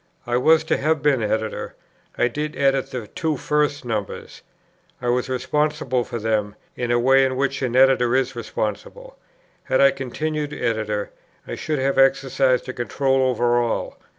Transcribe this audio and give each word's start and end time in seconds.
I 0.25 0.35
was 0.35 0.63
to 0.63 0.77
have 0.77 1.03
been 1.03 1.21
Editor. 1.21 1.75
I 2.17 2.27
did 2.27 2.55
edit 2.57 2.89
the 2.89 3.05
two 3.05 3.37
first 3.37 3.85
numbers. 3.85 4.41
I 4.99 5.09
was 5.09 5.29
responsible 5.29 6.03
for 6.05 6.17
them, 6.17 6.55
in 6.75 6.89
the 6.89 6.97
way 6.97 7.23
in 7.23 7.35
which 7.35 7.61
an 7.61 7.75
Editor 7.75 8.15
is 8.15 8.35
responsible. 8.35 9.15
Had 9.65 9.79
I 9.79 9.91
continued 9.91 10.53
Editor, 10.53 11.11
I 11.47 11.53
should 11.53 11.77
have 11.77 11.99
exercised 11.99 12.67
a 12.67 12.73
control 12.73 13.21
over 13.21 13.59
all. 13.59 13.99